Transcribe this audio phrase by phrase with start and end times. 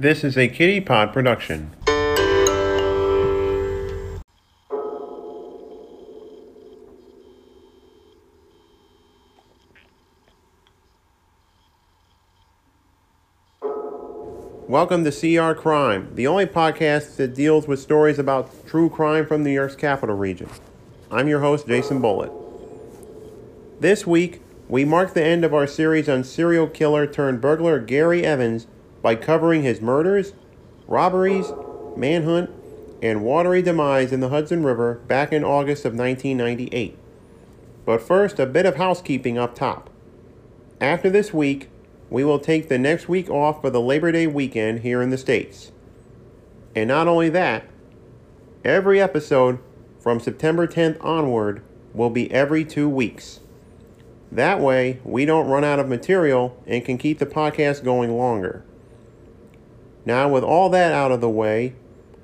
[0.00, 1.72] This is a Kitty Pod production.
[14.66, 19.44] Welcome to CR Crime, the only podcast that deals with stories about true crime from
[19.44, 20.48] New York's capital region.
[21.10, 22.32] I'm your host, Jason Bullitt.
[23.78, 28.24] This week, we mark the end of our series on serial killer turned burglar Gary
[28.24, 28.66] Evans
[29.02, 30.34] by covering his murders,
[30.86, 31.52] robberies,
[31.96, 32.50] manhunt,
[33.02, 36.96] and watery demise in the Hudson River back in August of 1998.
[37.86, 39.90] But first, a bit of housekeeping up top.
[40.80, 41.68] After this week,
[42.10, 45.18] we will take the next week off for the Labor Day weekend here in the
[45.18, 45.72] States.
[46.74, 47.64] And not only that,
[48.64, 49.58] every episode
[49.98, 51.62] from September 10th onward
[51.94, 53.40] will be every two weeks.
[54.32, 58.64] That way, we don't run out of material and can keep the podcast going longer.
[60.04, 61.74] Now, with all that out of the way,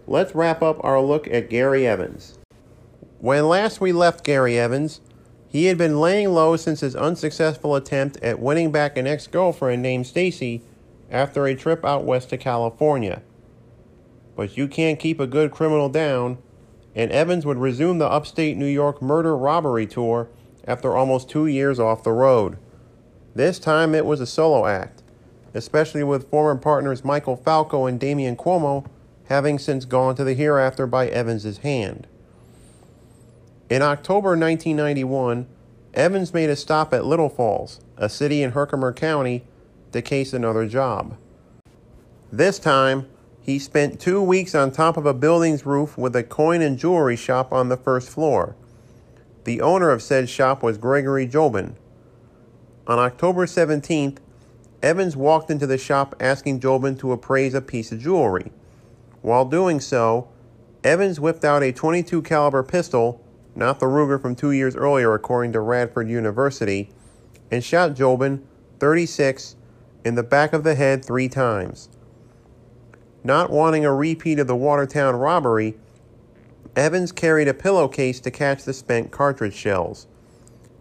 [0.07, 2.39] let's wrap up our look at Gary Evans.
[3.19, 5.00] When last we left Gary Evans,
[5.48, 9.83] he had been laying low since his unsuccessful attempt at winning back an ex girlfriend
[9.83, 10.62] named Stacy
[11.11, 13.23] after a trip out west to California.
[14.34, 16.39] But you can't keep a good criminal down,
[16.95, 20.28] and Evans would resume the upstate New York murder robbery tour
[20.67, 22.59] after almost two years off the road.
[23.34, 25.03] This time it was a solo act,
[25.57, 28.87] especially with former partners Michael Falco and Damian Cuomo
[29.29, 32.07] having since gone to the hereafter by Evans's hand.
[33.69, 35.49] In October 1991,
[35.95, 39.43] Evans made a stop at Little Falls, a city in Herkimer County,
[39.93, 41.17] to case another job.
[42.31, 43.09] This time,
[43.41, 47.17] he spent two weeks on top of a building's roof with a coin and jewelry
[47.17, 48.55] shop on the first floor.
[49.45, 51.77] The owner of said shop was Gregory Jobin.
[52.87, 54.19] On October 17th,
[54.87, 58.53] Evans walked into the shop asking Jobin to appraise a piece of jewelry.
[59.20, 60.28] While doing so,
[60.84, 63.20] Evans whipped out a 22 caliber pistol,
[63.56, 66.91] not the Ruger from 2 years earlier according to Radford University,
[67.50, 68.43] and shot Jobin
[68.78, 69.56] 36
[70.05, 71.89] in the back of the head 3 times.
[73.25, 75.77] Not wanting a repeat of the Watertown robbery,
[76.77, 80.06] Evans carried a pillowcase to catch the spent cartridge shells.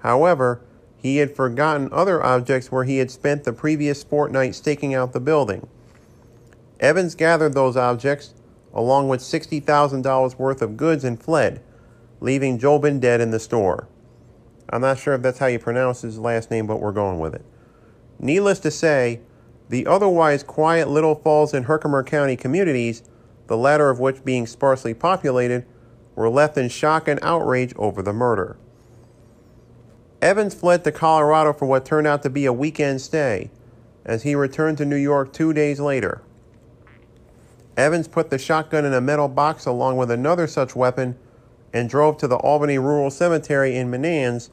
[0.02, 0.62] However,
[1.06, 5.20] he had forgotten other objects where he had spent the previous fortnight staking out the
[5.20, 5.68] building.
[6.80, 8.34] Evans gathered those objects,
[8.74, 11.62] along with $60,000 worth of goods, and fled,
[12.22, 13.88] leaving Jobin dead in the store.
[14.68, 17.36] I'm not sure if that's how you pronounce his last name, but we're going with
[17.36, 17.46] it.
[18.18, 19.22] Needless to say,
[19.70, 23.04] the otherwise quiet Little Falls and Herkimer County communities,
[23.46, 25.68] the latter of which being sparsely populated,
[26.16, 28.58] were left in shock and outrage over the murder.
[30.22, 33.52] Evans fled to Colorado for what turned out to be a weekend stay,
[34.06, 36.22] as he returned to New York two days later.
[37.78, 41.18] Evans put the shotgun in a metal box along with another such weapon
[41.74, 44.50] and drove to the Albany Rural Cemetery in Menands,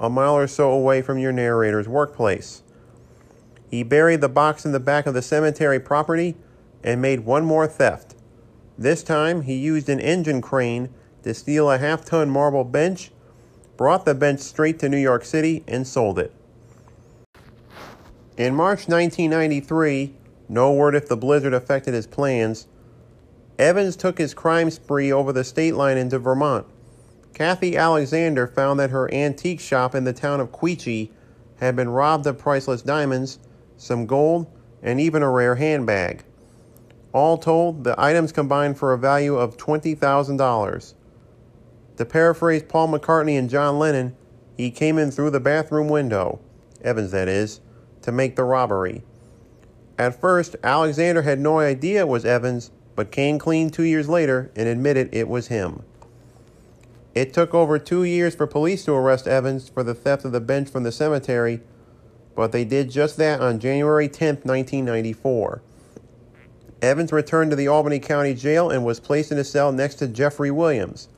[0.00, 2.62] a mile or so away from your narrator's workplace.
[3.70, 6.36] He buried the box in the back of the cemetery property
[6.82, 8.14] and made one more theft
[8.76, 10.88] this time, he used an engine crane
[11.22, 13.12] to steal a half ton marble bench,
[13.76, 16.32] brought the bench straight to New York City, and sold it.
[18.36, 20.14] In March 1993,
[20.48, 22.66] no word if the blizzard affected his plans,
[23.58, 26.66] Evans took his crime spree over the state line into Vermont.
[27.32, 31.10] Kathy Alexander found that her antique shop in the town of Quechee
[31.56, 33.38] had been robbed of priceless diamonds,
[33.76, 34.46] some gold,
[34.82, 36.24] and even a rare handbag.
[37.12, 40.94] All told, the items combined for a value of $20,000.
[41.96, 44.16] To paraphrase Paul McCartney and John Lennon,
[44.56, 46.40] he came in through the bathroom window,
[46.82, 47.60] Evans that is,
[48.02, 49.02] to make the robbery.
[49.98, 54.50] At first, Alexander had no idea it was Evans, but came clean two years later
[54.56, 55.82] and admitted it was him.
[57.14, 60.40] It took over two years for police to arrest Evans for the theft of the
[60.40, 61.60] bench from the cemetery,
[62.34, 65.62] but they did just that on January 10, 1994.
[66.82, 70.08] Evans returned to the Albany County Jail and was placed in a cell next to
[70.08, 71.08] Jeffrey Williams,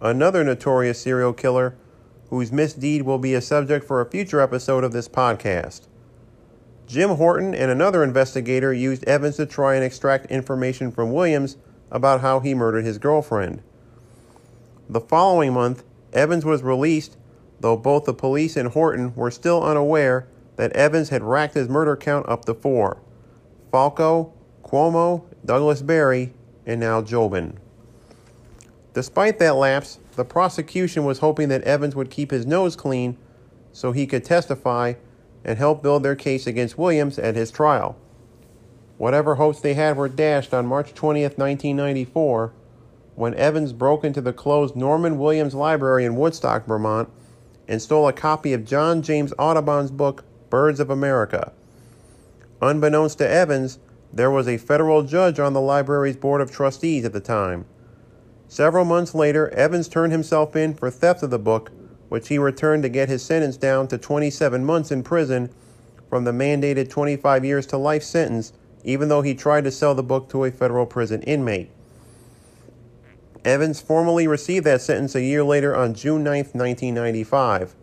[0.00, 1.76] another notorious serial killer
[2.30, 5.82] whose misdeed will be a subject for a future episode of this podcast.
[6.86, 11.56] Jim Horton and another investigator used Evans to try and extract information from Williams
[11.90, 13.62] about how he murdered his girlfriend.
[14.88, 17.16] The following month, Evans was released,
[17.60, 20.26] though both the police and Horton were still unaware
[20.56, 23.00] that Evans had racked his murder count up to four.
[23.70, 24.32] Falco,
[24.64, 26.32] Cuomo, Douglas Berry,
[26.66, 27.56] and now Jobin.
[28.92, 33.16] Despite that lapse, the prosecution was hoping that Evans would keep his nose clean
[33.72, 34.94] so he could testify
[35.44, 37.96] and help build their case against Williams at his trial.
[38.98, 42.52] Whatever hopes they had were dashed on March 20, 1994,
[43.14, 47.08] when Evans broke into the closed Norman Williams Library in Woodstock, Vermont,
[47.68, 51.52] and stole a copy of John James Audubon's book, Birds of America.
[52.60, 53.78] Unbeknownst to Evans,
[54.12, 57.64] there was a federal judge on the library's board of trustees at the time.
[58.50, 61.70] Several months later, Evans turned himself in for theft of the book,
[62.08, 65.50] which he returned to get his sentence down to 27 months in prison
[66.08, 68.52] from the mandated 25 years to life sentence,
[68.82, 71.70] even though he tried to sell the book to a federal prison inmate.
[73.44, 77.76] Evans formally received that sentence a year later on June 9, 1995.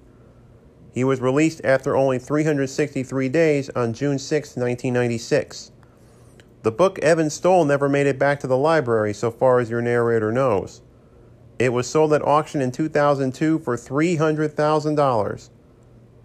[0.92, 5.72] He was released after only 363 days on June 6, 1996.
[6.64, 9.82] The book Evans stole never made it back to the library, so far as your
[9.82, 10.82] narrator knows.
[11.60, 15.50] It was sold at auction in 2002 for $300,000,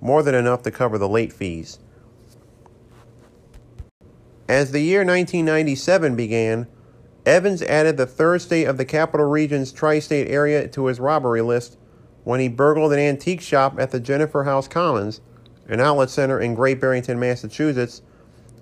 [0.00, 1.78] more than enough to cover the late fees.
[4.48, 6.66] As the year 1997 began,
[7.24, 11.40] Evans added the third state of the capital region's tri state area to his robbery
[11.40, 11.78] list
[12.24, 15.20] when he burgled an antique shop at the Jenifer House Commons,
[15.68, 18.02] an outlet center in Great Barrington, Massachusetts,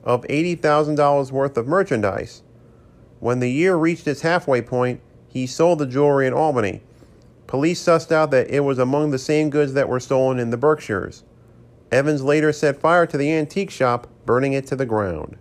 [0.05, 2.43] of $80,000 worth of merchandise.
[3.19, 6.83] When the year reached its halfway point, he sold the jewelry in Albany.
[7.47, 10.57] Police sussed out that it was among the same goods that were stolen in the
[10.57, 11.25] Berkshires.
[11.93, 15.37] Evans later set fire to the antique shop, burning it to the ground.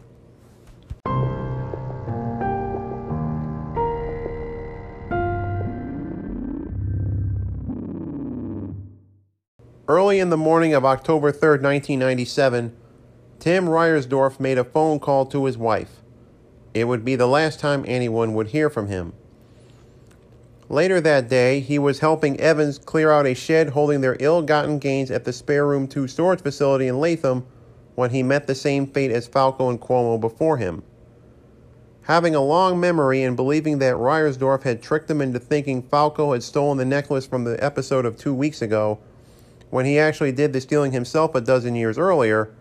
[9.88, 12.76] Early in the morning of October 3, 1997,
[13.40, 16.02] Tim Ryersdorf made a phone call to his wife.
[16.74, 19.14] It would be the last time anyone would hear from him.
[20.68, 24.78] Later that day, he was helping Evans clear out a shed holding their ill gotten
[24.78, 27.46] gains at the Spare Room 2 storage facility in Latham
[27.96, 30.84] when he met the same fate as Falco and Cuomo before him.
[32.04, 36.44] Having a long memory and believing that Ryersdorf had tricked him into thinking Falco had
[36.44, 39.00] stolen the necklace from the episode of two weeks ago,
[39.70, 42.54] when he actually did the stealing himself a dozen years earlier,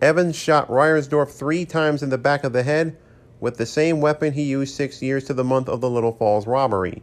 [0.00, 2.96] Evans shot Ryersdorf three times in the back of the head
[3.40, 6.46] with the same weapon he used six years to the month of the Little Falls
[6.46, 7.02] robbery.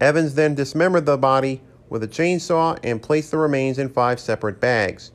[0.00, 4.60] Evans then dismembered the body with a chainsaw and placed the remains in five separate
[4.60, 5.10] bags.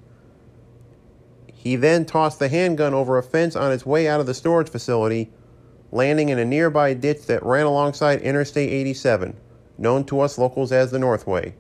[1.54, 4.70] He then tossed the handgun over a fence on its way out of the storage
[4.70, 5.32] facility,
[5.92, 9.38] landing in a nearby ditch that ran alongside Interstate 87,
[9.78, 11.54] known to us locals as the Northway.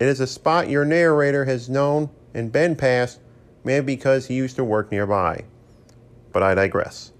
[0.00, 3.20] It is a spot your narrator has known and been past,
[3.64, 5.44] maybe because he used to work nearby.
[6.32, 7.12] But I digress.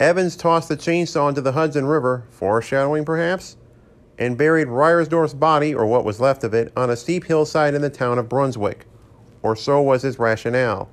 [0.00, 3.56] Evans tossed the chainsaw into the Hudson River, foreshadowing perhaps,
[4.16, 7.82] and buried Ryersdorf's body, or what was left of it, on a steep hillside in
[7.82, 8.86] the town of Brunswick,
[9.42, 10.88] or so was his rationale.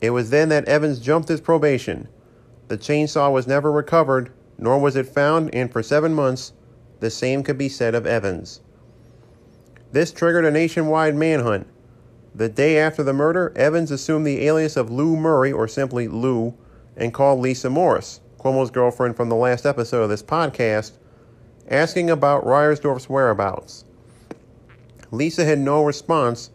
[0.00, 2.08] It was then that Evans jumped his probation.
[2.68, 6.52] The chainsaw was never recovered, nor was it found, and for seven months,
[7.00, 8.60] the same could be said of Evans.
[9.92, 11.66] This triggered a nationwide manhunt.
[12.34, 16.54] The day after the murder, Evans assumed the alias of Lou Murray, or simply Lou,
[16.96, 20.92] and called Lisa Morris, Cuomo's girlfriend from the last episode of this podcast,
[21.68, 23.84] asking about Ryersdorf's whereabouts.
[25.10, 26.50] Lisa had no response,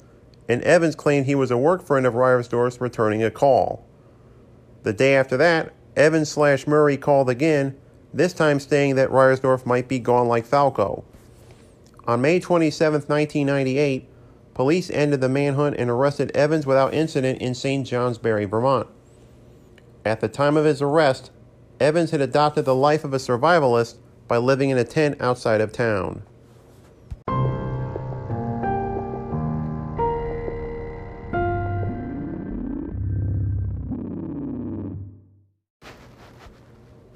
[0.50, 3.86] and Evans claimed he was a work friend of Ryersdorf's returning a call.
[4.82, 7.78] The day after that, Evans slash Murray called again,
[8.14, 11.04] this time saying that Ryersdorf might be gone like Falco.
[12.08, 14.10] On May 27, 1998,
[14.58, 17.86] police ended the manhunt and arrested Evans without incident in St.
[17.86, 18.88] Johnsbury, Vermont.
[20.04, 21.30] At the time of his arrest,
[21.80, 23.98] Evans had adopted the life of a survivalist
[24.28, 26.24] by living in a tent outside of town.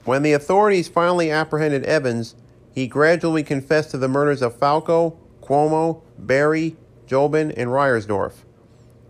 [0.05, 2.35] When the authorities finally apprehended Evans,
[2.71, 6.77] he gradually confessed to the murders of Falco, Cuomo, Barry,
[7.11, 8.45] Jobin, and Ryersdorf,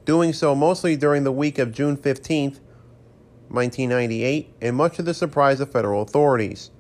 [0.06, 2.54] doing so mostly during the week of June 15,
[3.50, 6.72] 1998, and much to the surprise of federal authorities.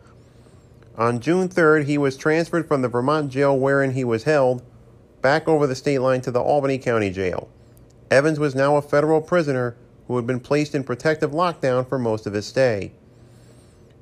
[0.97, 4.63] On June 3rd, he was transferred from the Vermont jail wherein he was held
[5.21, 7.49] back over the state line to the Albany County Jail.
[8.09, 9.75] Evans was now a federal prisoner
[10.07, 12.93] who had been placed in protective lockdown for most of his stay.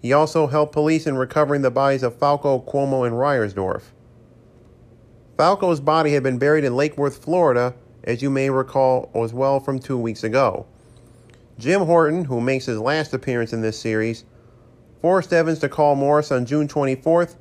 [0.01, 3.91] He also helped police in recovering the bodies of Falco, Cuomo, and Ryersdorf.
[5.39, 9.61] Falco's body had been buried in Lake Worth, Florida, as you may recall as well
[9.61, 10.65] from two weeks ago.
[11.57, 14.25] Jim Horton, who makes his last appearance in this series,
[15.01, 17.37] forced Evans to call Morris on June 24th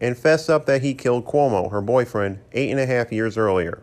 [0.00, 3.82] and fess up that he killed Cuomo, her boyfriend, eight and a half years earlier.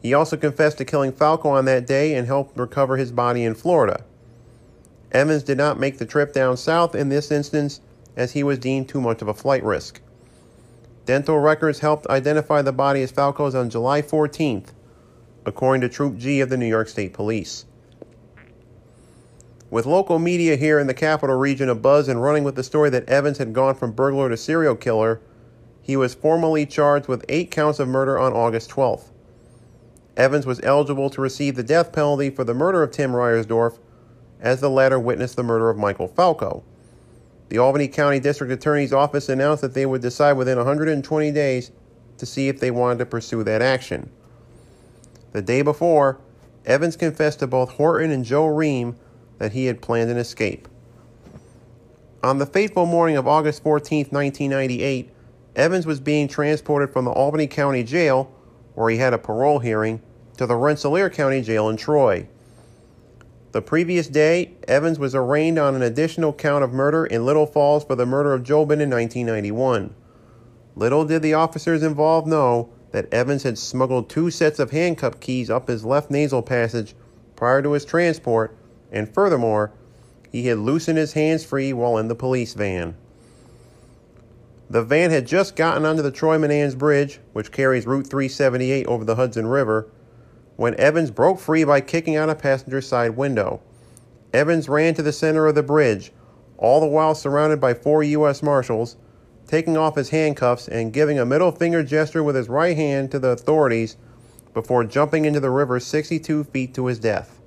[0.00, 3.54] He also confessed to killing Falco on that day and helped recover his body in
[3.54, 4.02] Florida.
[5.12, 7.82] Evans did not make the trip down south in this instance
[8.16, 10.00] as he was deemed too much of a flight risk.
[11.06, 14.72] Dental records helped identify the body as Falco's on July 14th,
[15.44, 17.64] according to Troop G of the New York State Police.
[19.70, 23.08] With local media here in the capital region abuzz and running with the story that
[23.08, 25.20] Evans had gone from burglar to serial killer,
[25.80, 29.10] he was formally charged with eight counts of murder on August 12th.
[30.16, 33.78] Evans was eligible to receive the death penalty for the murder of Tim Ryersdorf,
[34.40, 36.64] as the latter witnessed the murder of Michael Falco.
[37.48, 41.70] The Albany County District Attorney's Office announced that they would decide within 120 days
[42.18, 44.10] to see if they wanted to pursue that action.
[45.32, 46.18] The day before,
[46.64, 48.96] Evans confessed to both Horton and Joe Ream
[49.38, 50.66] that he had planned an escape.
[52.22, 55.10] On the fateful morning of August 14, 1998,
[55.54, 58.32] Evans was being transported from the Albany County Jail,
[58.74, 60.02] where he had a parole hearing,
[60.36, 62.26] to the Rensselaer County Jail in Troy.
[63.56, 67.86] The previous day, Evans was arraigned on an additional count of murder in Little Falls
[67.86, 69.94] for the murder of Jobin in 1991.
[70.74, 75.48] Little did the officers involved know that Evans had smuggled two sets of handcuff keys
[75.48, 76.94] up his left nasal passage
[77.34, 78.54] prior to his transport,
[78.92, 79.72] and furthermore,
[80.30, 82.94] he had loosened his hands free while in the police van.
[84.68, 89.06] The van had just gotten onto the Troy Menands Bridge, which carries Route 378 over
[89.06, 89.88] the Hudson River,
[90.56, 93.60] when Evans broke free by kicking out a passenger side window.
[94.32, 96.12] Evans ran to the center of the bridge,
[96.58, 98.42] all the while surrounded by four U.S.
[98.42, 98.96] Marshals,
[99.46, 103.18] taking off his handcuffs and giving a middle finger gesture with his right hand to
[103.18, 103.96] the authorities
[104.52, 107.40] before jumping into the river 62 feet to his death.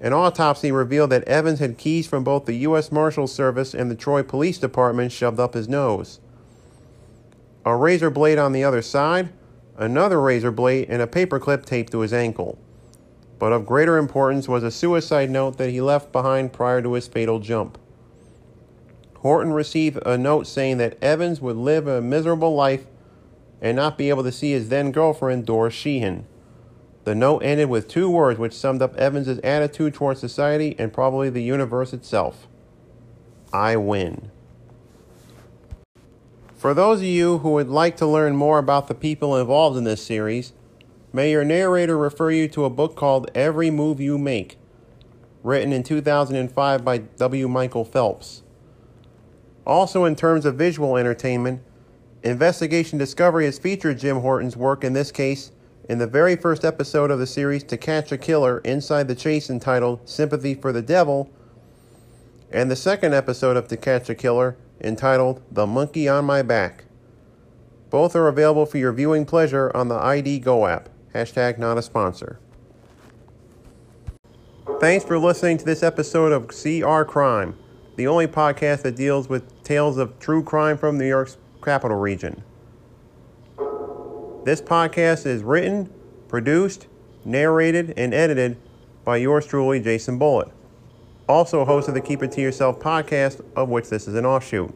[0.00, 2.92] An autopsy revealed that Evans had keys from both the U.S.
[2.92, 6.20] Marshals Service and the Troy Police Department shoved up his nose.
[7.64, 9.30] A razor blade on the other side,
[9.78, 12.58] another razor blade, and a paperclip taped to his ankle.
[13.38, 17.08] But of greater importance was a suicide note that he left behind prior to his
[17.08, 17.78] fatal jump.
[19.18, 22.86] Horton received a note saying that Evans would live a miserable life
[23.60, 26.26] and not be able to see his then girlfriend, Doris Sheehan.
[27.04, 31.30] The note ended with two words which summed up Evans's attitude towards society and probably
[31.30, 32.46] the universe itself
[33.52, 34.30] I win.
[36.58, 39.84] For those of you who would like to learn more about the people involved in
[39.84, 40.52] this series,
[41.12, 44.58] may your narrator refer you to a book called Every Move You Make,
[45.44, 47.46] written in 2005 by W.
[47.46, 48.42] Michael Phelps.
[49.64, 51.62] Also, in terms of visual entertainment,
[52.24, 55.52] Investigation Discovery has featured Jim Horton's work in this case
[55.88, 59.48] in the very first episode of the series To Catch a Killer Inside the Chase
[59.48, 61.30] entitled Sympathy for the Devil,
[62.50, 66.84] and the second episode of To Catch a Killer entitled The Monkey on My Back.
[67.90, 70.88] Both are available for your viewing pleasure on the ID Go app.
[71.14, 72.38] Hashtag not a sponsor.
[74.80, 77.56] Thanks for listening to this episode of CR Crime,
[77.96, 82.42] the only podcast that deals with tales of true crime from New York's capital region.
[84.44, 85.92] This podcast is written,
[86.28, 86.86] produced,
[87.24, 88.56] narrated, and edited
[89.04, 90.52] by yours truly, Jason Bullitt
[91.28, 94.74] also host of the Keep It To Yourself podcast, of which this is an offshoot.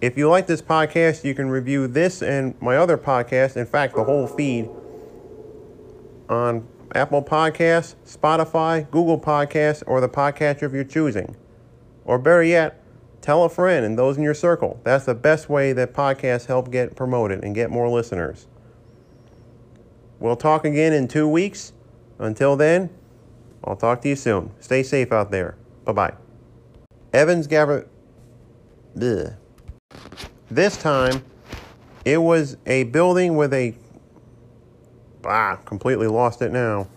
[0.00, 3.96] If you like this podcast, you can review this and my other podcast, in fact,
[3.96, 4.68] the whole feed,
[6.28, 11.36] on Apple Podcasts, Spotify, Google Podcasts, or the podcatcher of your choosing.
[12.04, 12.82] Or better yet,
[13.20, 14.80] tell a friend and those in your circle.
[14.84, 18.46] That's the best way that podcasts help get promoted and get more listeners.
[20.20, 21.72] We'll talk again in two weeks.
[22.18, 22.90] Until then,
[23.64, 24.50] I'll talk to you soon.
[24.60, 25.56] Stay safe out there.
[25.84, 26.14] Bye bye.
[27.12, 27.84] Evans Gavin.
[30.50, 31.24] This time,
[32.04, 33.74] it was a building with a.
[35.24, 36.88] Ah, completely lost it now.